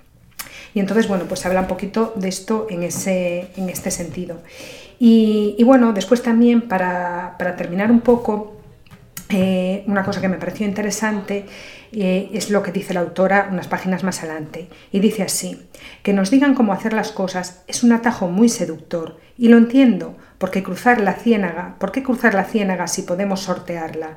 [0.74, 4.42] Y entonces, bueno, pues habla un poquito de esto en, ese, en este sentido.
[4.98, 8.56] Y, bueno, después también, para, terminar un poco,
[9.28, 11.46] eh, una cosa que me pareció interesante
[11.92, 14.68] eh, es lo que dice la autora unas páginas más adelante.
[14.90, 15.68] Y dice así,
[16.02, 19.18] que nos digan cómo hacer las cosas es un atajo muy seductor.
[19.38, 24.16] Y lo entiendo, porque cruzar la ciénaga, ¿por qué cruzar la ciénaga si podemos sortearla?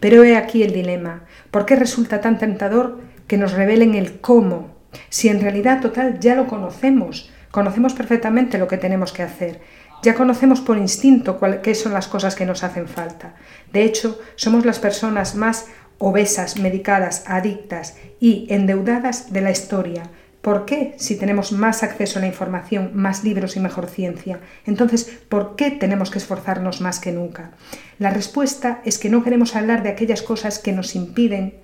[0.00, 4.73] Pero he aquí el dilema, ¿por qué resulta tan tentador que nos revelen el cómo
[5.08, 9.60] si en realidad total ya lo conocemos, conocemos perfectamente lo que tenemos que hacer,
[10.02, 13.36] ya conocemos por instinto qué son las cosas que nos hacen falta.
[13.72, 20.02] De hecho, somos las personas más obesas, medicadas, adictas y endeudadas de la historia.
[20.42, 24.40] ¿Por qué si tenemos más acceso a la información, más libros y mejor ciencia?
[24.66, 27.52] Entonces, ¿por qué tenemos que esforzarnos más que nunca?
[27.98, 31.54] La respuesta es que no queremos hablar de aquellas cosas que nos impiden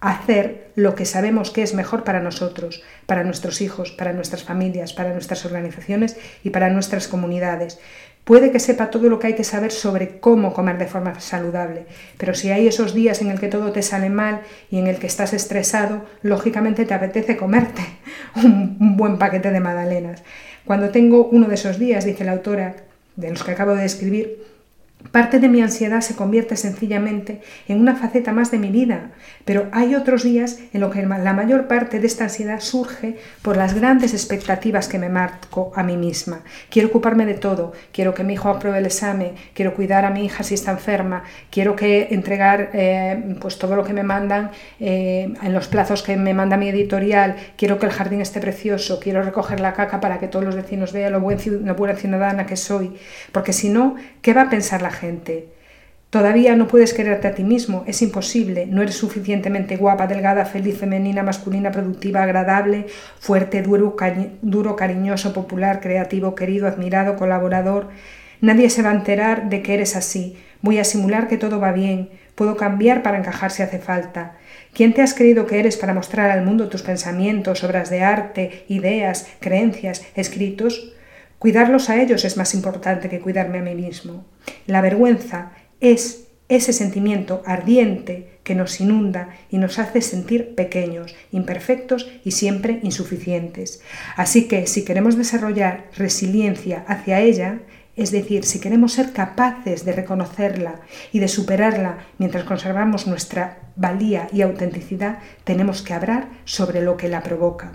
[0.00, 4.92] hacer lo que sabemos que es mejor para nosotros, para nuestros hijos, para nuestras familias,
[4.92, 7.78] para nuestras organizaciones y para nuestras comunidades.
[8.28, 11.86] Puede que sepa todo lo que hay que saber sobre cómo comer de forma saludable,
[12.18, 14.98] pero si hay esos días en el que todo te sale mal y en el
[14.98, 17.82] que estás estresado, lógicamente te apetece comerte
[18.36, 20.22] un, buen paquete de magdalenas.
[20.66, 22.76] Cuando tengo uno de esos días, dice la autora,
[23.16, 24.44] de los que acabo de escribir,
[25.12, 29.12] Parte de mi ansiedad se convierte sencillamente en una faceta más de mi vida,
[29.44, 33.56] pero hay otros días en los que la mayor parte de esta ansiedad surge por
[33.56, 36.42] las grandes expectativas que me marco a mí misma.
[36.70, 40.24] Quiero ocuparme de todo, quiero que mi hijo apruebe el examen, quiero cuidar a mi
[40.24, 45.32] hija si está enferma, quiero que entregar eh, pues todo lo que me mandan eh,
[45.42, 49.22] en los plazos que me manda mi editorial, quiero que el jardín esté precioso, quiero
[49.22, 52.56] recoger la caca para que todos los vecinos vean lo, buen, lo buena ciudadana que
[52.56, 52.96] soy,
[53.32, 54.97] porque si no, ¿qué va a pensar la gente.
[56.10, 60.78] Todavía no puedes quererte a ti mismo, es imposible, no eres suficientemente guapa, delgada, feliz,
[60.78, 62.86] femenina, masculina, productiva, agradable,
[63.20, 63.94] fuerte, duro,
[64.40, 67.88] duro, cariñoso, popular, creativo, querido, admirado, colaborador.
[68.40, 70.38] Nadie se va a enterar de que eres así.
[70.62, 72.08] Voy a simular que todo va bien.
[72.34, 74.38] Puedo cambiar para encajar si hace falta.
[74.72, 78.64] ¿Quién te has creído que eres para mostrar al mundo tus pensamientos, obras de arte,
[78.68, 80.94] ideas, creencias, escritos?
[81.38, 84.24] Cuidarlos a ellos es más importante que cuidarme a mí mismo.
[84.66, 92.10] La vergüenza es ese sentimiento ardiente que nos inunda y nos hace sentir pequeños, imperfectos
[92.24, 93.82] y siempre insuficientes.
[94.16, 97.60] Así que si queremos desarrollar resiliencia hacia ella,
[97.96, 100.80] es decir, si queremos ser capaces de reconocerla
[101.12, 107.08] y de superarla mientras conservamos nuestra valía y autenticidad, tenemos que hablar sobre lo que
[107.08, 107.72] la provoca.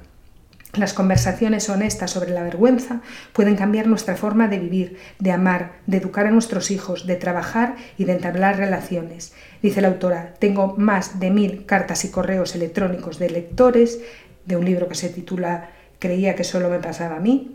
[0.76, 5.98] Las conversaciones honestas sobre la vergüenza pueden cambiar nuestra forma de vivir, de amar, de
[5.98, 9.34] educar a nuestros hijos, de trabajar y de entablar relaciones.
[9.62, 14.00] Dice la autora, tengo más de mil cartas y correos electrónicos de lectores
[14.48, 17.54] de un libro que se titula Creía que solo me pasaba a mí,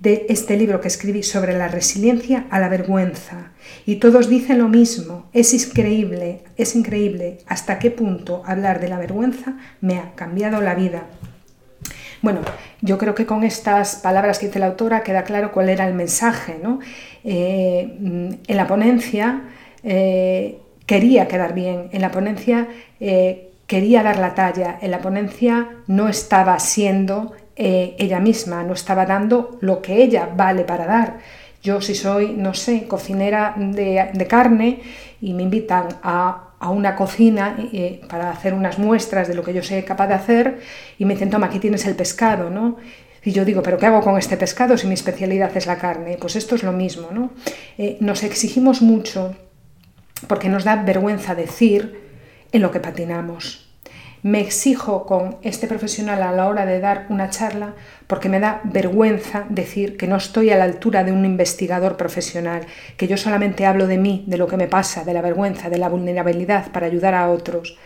[0.00, 3.52] de este libro que escribí sobre la resiliencia a la vergüenza.
[3.84, 8.98] Y todos dicen lo mismo, es increíble, es increíble hasta qué punto hablar de la
[8.98, 11.08] vergüenza me ha cambiado la vida.
[12.24, 12.40] Bueno,
[12.80, 15.92] yo creo que con estas palabras que dice la autora queda claro cuál era el
[15.92, 16.58] mensaje.
[16.62, 16.78] ¿no?
[17.22, 19.42] Eh, en la ponencia
[19.82, 22.66] eh, quería quedar bien, en la ponencia
[22.98, 29.04] eh, quería dar la talla, en la ponencia no estaba siendo ella misma, no estaba
[29.04, 31.18] dando lo que ella vale para dar.
[31.62, 34.80] Yo si soy, no sé, cocinera de carne
[35.20, 39.52] y me invitan a a una cocina eh, para hacer unas muestras de lo que
[39.52, 40.60] yo soy capaz de hacer
[40.98, 42.78] y me dicen, toma, aquí tienes el pescado, ¿no?
[43.22, 46.16] Y yo digo, ¿pero qué hago con este pescado si mi especialidad es la carne?
[46.18, 47.32] Pues esto es lo mismo, ¿no?
[47.76, 49.36] Eh, nos exigimos mucho
[50.26, 52.00] porque nos da vergüenza decir
[52.50, 53.63] en lo que patinamos
[54.24, 57.74] me exijo con este profesional a la hora de dar una charla
[58.06, 62.62] porque me da vergüenza decir que no estoy a la altura de un investigador profesional,
[62.96, 65.76] que yo solamente hablo de mí, de lo que me pasa, de la vergüenza, de
[65.76, 67.76] la vulnerabilidad para ayudar a otros.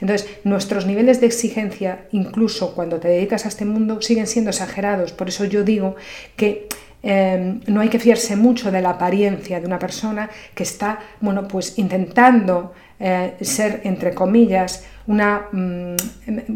[0.00, 5.10] Entonces, nuestros niveles de exigencia, incluso cuando te dedicas a este mundo, siguen siendo exagerados.
[5.10, 5.96] Por eso yo digo
[6.36, 6.68] que
[7.02, 11.48] em, no hay que fiarse mucho de la apariencia de una persona que está, bueno,
[11.48, 15.96] pues intentando eh, ser, entre comillas, una, mm,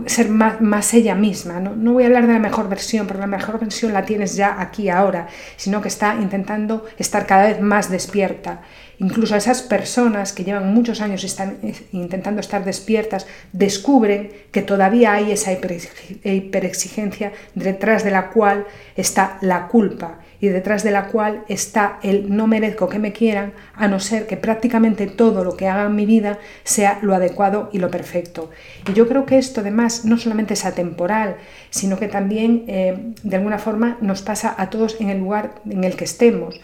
[0.06, 1.60] ser más, ella misma.
[1.60, 1.74] ¿no?
[1.74, 1.94] ¿no?
[1.94, 4.90] voy a hablar de la mejor versión, porque la mejor versión la tienes ya aquí
[4.90, 8.60] ahora, sino que está intentando estar cada vez más despierta.
[9.02, 11.58] Incluso esas personas que llevan muchos años están
[11.90, 19.66] intentando estar despiertas descubren que todavía hay esa hiperexigencia detrás de la cual está la
[19.66, 23.98] culpa y detrás de la cual está el no merezco que me quieran, a no
[23.98, 27.90] ser que prácticamente todo lo que haga en mi vida sea lo adecuado y lo
[27.90, 28.50] perfecto.
[28.88, 31.36] Y yo creo que esto además no solamente es atemporal,
[31.70, 35.84] sino que también eh, de alguna forma nos pasa a todos en el lugar en
[35.84, 36.60] el que estemos.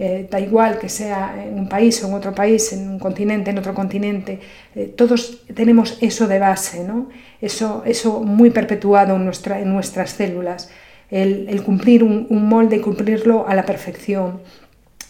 [0.00, 3.50] Eh, da igual que sea en un país o en otro país, en un continente,
[3.50, 4.38] en otro continente,
[4.76, 7.08] eh, todos tenemos eso de base, ¿no?
[7.40, 10.70] eso, eso muy perpetuado en, nuestra, en nuestras células
[11.10, 14.40] el, cumplir un, molde y cumplirlo a la perfección.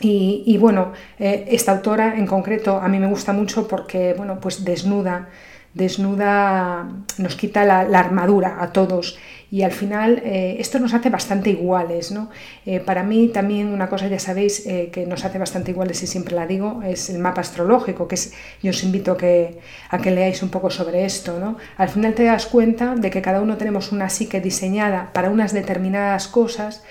[0.01, 4.65] Y, bueno, eh, esta autora en concreto a mí me gusta mucho porque bueno, pues
[4.65, 5.29] desnuda,
[5.75, 9.19] desnuda, nos quita la armadura a todos
[9.51, 12.13] y al final eh, esto nos hace bastante iguales.
[12.13, 12.31] ¿no?
[12.67, 16.07] Eh, para mí también una cosa, ya sabéis, eh, que nos hace bastante iguales y
[16.07, 18.33] siempre la digo, es el mapa astrológico, que es,
[18.63, 19.59] yo os invito a que,
[19.89, 21.39] a leáis un poco sobre esto.
[21.39, 21.57] ¿no?
[21.77, 25.53] Al final te das cuenta de que cada uno tenemos una psique diseñada para unas
[25.53, 26.83] determinadas cosas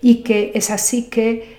[0.00, 1.04] y que es así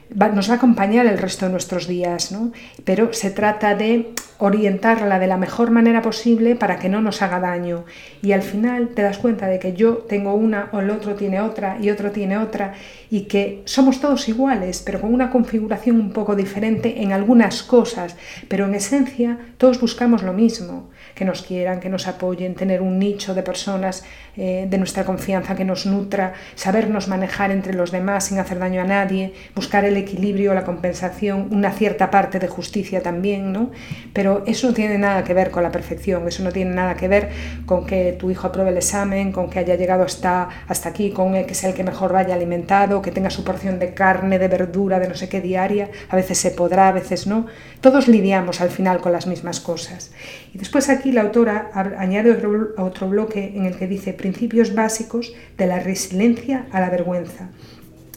[0.10, 2.52] que nos va a acompañar el resto de nuestros días, ¿no?
[2.84, 7.40] pero se trata de orientarla de la mejor manera posible para que no nos haga
[7.40, 7.86] daño.
[8.22, 11.40] Y al final te das cuenta de que yo tengo una o el otro tiene
[11.40, 12.74] otra y otro tiene otra
[13.10, 18.18] y que somos todos iguales, pero con una configuración un poco diferente en algunas cosas,
[18.50, 23.00] pero en esencia todos buscamos lo mismo que nos quieran, que nos apoyen, tener un
[23.00, 24.04] nicho de personas
[24.36, 28.82] eh, de nuestra confianza que nos nutra, sabernos manejar entre los demás sin hacer daño
[28.82, 33.72] a nadie, buscar el equilibrio, la compensación, una cierta parte de justicia también, ¿no?
[34.14, 37.08] Pero eso no tiene nada que ver con la perfección, eso no tiene nada que
[37.08, 37.30] ver
[37.66, 41.34] con que tu hijo apruebe el examen, con que haya llegado hasta, hasta aquí, con
[41.46, 45.00] que sea el que mejor vaya alimentado, que tenga su porción de carne, de verdura,
[45.00, 47.48] de no sé qué diaria, a veces se podrá, a veces no.
[47.82, 50.12] Todos lidiamos al final con las mismas cosas.
[50.54, 52.32] Y después aquí la autora añade
[52.78, 57.50] otro bloque en el que dice principios básicos de la resiliencia a la vergüenza.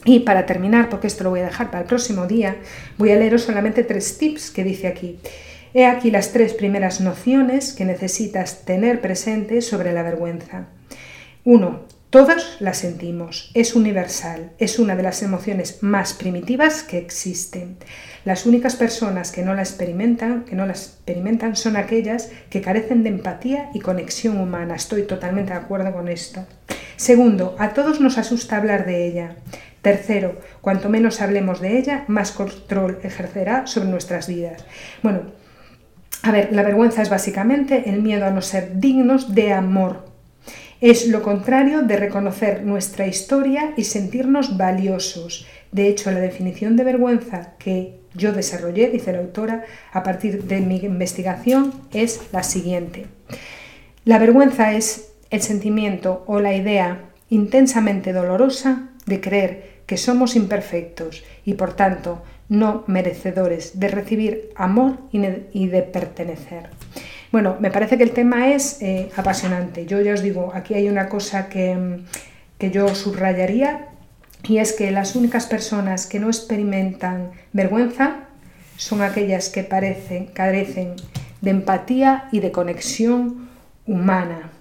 [0.05, 2.57] Y para terminar, porque esto lo voy a dejar para el próximo día,
[2.97, 5.19] voy a leeros solamente tres tips que dice aquí.
[5.73, 10.67] He aquí las tres primeras nociones que necesitas tener presentes sobre la vergüenza.
[11.43, 11.99] 1.
[12.09, 17.77] Todas las sentimos, es universal, es una de las emociones más primitivas que existen.
[18.25, 23.03] Las únicas personas que no la experimentan, que no la experimentan son aquellas que carecen
[23.03, 24.73] de empatía y conexión humana.
[24.73, 26.47] Estoy totalmente de acuerdo con esto.
[26.95, 29.35] Segundo, a todos nos asusta hablar de ella.
[29.81, 34.65] Tercero, cuanto menos hablemos de ella, más control ejercerá sobre nuestras vidas.
[35.01, 35.21] Bueno,
[36.21, 40.05] a ver, la vergüenza es básicamente el miedo a no ser dignos de amor.
[40.81, 45.47] Es lo contrario de reconocer nuestra historia y sentirnos valiosos.
[45.71, 50.61] De hecho, la definición de vergüenza que yo desarrollé, dice la autora, a partir de
[50.61, 53.05] mi investigación, es la siguiente.
[54.03, 61.23] La vergüenza es el sentimiento o la idea intensamente dolorosa de creer que somos imperfectos
[61.45, 66.69] y por tanto no merecedores de recibir amor y de pertenecer.
[67.31, 69.87] Bueno, me parece que el tema es eh, apasionante.
[69.87, 72.01] Yo ya os digo, aquí hay una cosa que,
[72.59, 73.87] que yo subrayaría
[74.43, 78.27] y es que las únicas personas que no experimentan vergüenza
[78.77, 80.97] son aquellas que parecen, carecen
[81.41, 83.49] de empatía y de conexión
[83.87, 84.51] humana.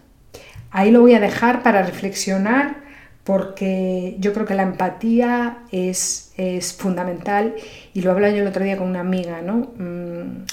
[0.70, 2.87] Ahí lo voy a dejar para reflexionar
[3.28, 7.54] porque yo creo que la empatía es, es fundamental
[7.92, 9.68] y lo hablaba yo el otro día con una amiga, ¿no?
[9.76, 10.46] Mm,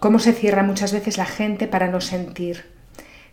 [0.00, 2.66] cómo se cierra muchas veces la gente para no sentir.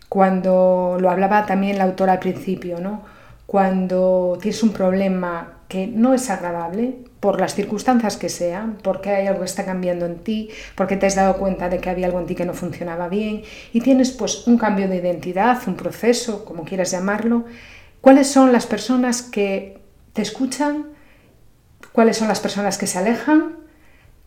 [0.08, 3.02] Cuando lo hablaba también la autora al principio, ¿no?
[3.48, 9.26] cuando tienes un problema que no es agradable, por las circunstancias que sean, porque hay
[9.26, 12.20] algo que está cambiando en ti, porque te has dado cuenta de que había algo
[12.20, 16.44] en ti que no funcionaba bien y tienes pues un cambio de identidad, un proceso,
[16.44, 17.46] como quieras llamarlo,
[18.00, 19.80] ¿cuáles son las personas que
[20.12, 20.86] te escuchan?
[21.92, 23.58] ¿Cuáles son las personas que se alejan?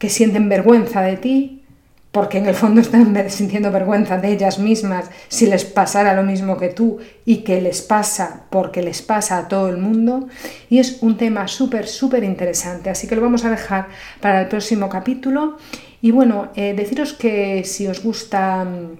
[0.01, 1.63] que sienten vergüenza de ti,
[2.11, 6.57] porque en el fondo están sintiendo vergüenza de ellas mismas si les pasara lo mismo
[6.57, 10.27] que tú y que les pasa porque les pasa a todo el mundo.
[10.71, 14.47] Y es un tema súper, súper interesante, así que lo vamos a dejar para el
[14.47, 15.57] próximo capítulo.
[16.01, 18.97] Y bueno, eh, deciros que si os gusta, mm,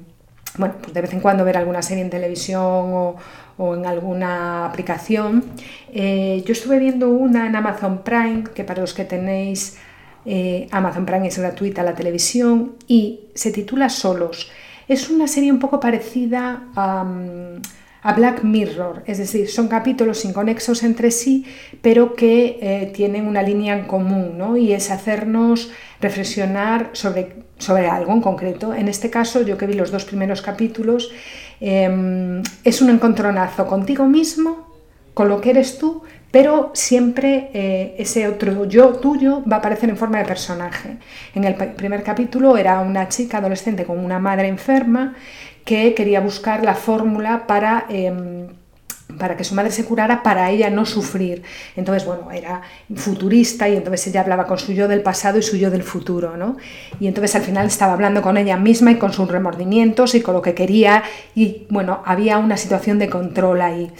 [0.59, 3.15] bueno, pues de vez en cuando ver alguna serie en televisión o,
[3.61, 5.43] en alguna aplicación,
[5.93, 9.77] eh, yo estuve viendo una en Amazon Prime, que para los que tenéis
[10.25, 14.51] eh, Amazon Prime es gratuita la televisión y se titula Solos.
[14.87, 17.05] Es una serie un poco parecida a,
[18.03, 21.45] a Black Mirror, es decir, son capítulos inconexos entre sí,
[21.81, 24.57] pero que eh, tienen una línea en común, ¿no?
[24.57, 28.73] Y es hacernos reflexionar sobre, sobre algo en concreto.
[28.73, 31.11] En este caso, yo que vi los dos primeros capítulos,
[31.61, 34.67] em, es un encontronazo contigo mismo,
[35.13, 39.89] con lo que eres tú, pero siempre eh, ese otro yo tuyo va a aparecer
[39.89, 40.97] en forma de personaje.
[41.35, 45.15] En el primer capítulo era una chica adolescente con una madre enferma
[45.65, 47.85] que quería buscar la fórmula para...
[47.89, 48.60] Em,
[49.17, 51.43] para que su madre se curara, para ella no sufrir.
[51.75, 52.61] Entonces, bueno, era
[52.95, 56.37] futurista y entonces ella hablaba con su yo del pasado y su yo del futuro,
[56.37, 56.57] ¿no?
[56.99, 60.33] Y entonces al final estaba hablando con ella misma y con sus remordimientos y con
[60.33, 61.03] lo que quería
[61.35, 63.91] y, bueno, había una situación de control ahí.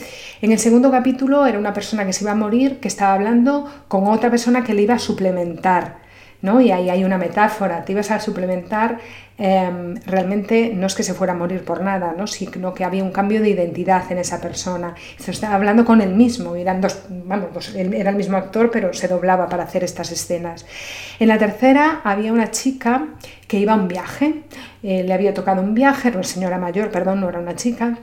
[0.42, 3.70] En el segundo capítulo era una persona que se iba a morir, que estaba hablando
[3.88, 6.02] con otra persona que le iba a suplementar.
[6.42, 6.60] ¿no?
[6.60, 9.00] Y ahí hay una metáfora, te ibas a suplementar
[9.44, 12.28] Em, realmente no es que se fuera a morir por nada, ¿no?
[12.28, 14.94] sino que había un cambio de identidad en esa persona.
[15.18, 18.94] Se estaba hablando con él mismo, eran dos, vamos, pues era el mismo actor, pero
[18.94, 20.68] se doblaba para hacer estas escenas.
[21.20, 23.08] En la tercera había una chica
[23.48, 24.44] que iba a un viaje,
[24.84, 27.98] eh, le había tocado un viaje, era una señora mayor, perdón, no era una chica,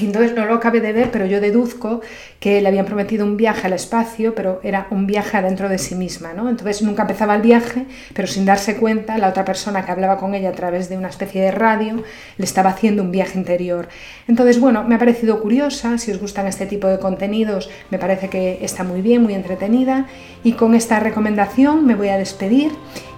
[0.00, 2.00] entonces no lo acabé de ver, pero yo deduzco
[2.40, 5.94] que le habían prometido un viaje al espacio, pero era un viaje adentro de sí
[5.94, 6.48] misma, ¿no?
[6.48, 10.34] Entonces nunca empezaba el viaje, pero sin darse cuenta, la otra persona que hablaba con
[10.34, 12.02] ella a través de una especie de radio
[12.38, 13.88] le estaba haciendo un viaje interior.
[14.26, 18.28] Entonces, bueno, me ha parecido curiosa, si os gustan este tipo de contenidos, me parece
[18.28, 20.06] que está muy bien, muy entretenida,
[20.42, 22.72] y con esta recomendación me voy a despedir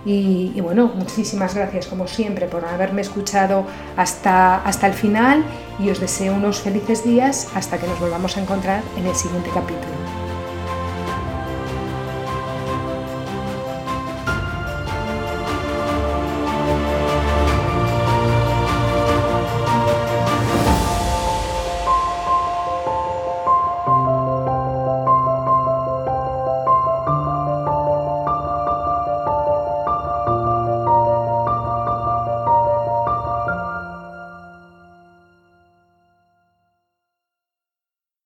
[0.07, 5.45] y, bueno, muchísimas gracias como siempre por haberme escuchado hasta, hasta el final
[5.81, 9.51] y os deseo unos felices días hasta que nos volvamos a encontrar en el siguiente
[9.53, 10.06] capítulo.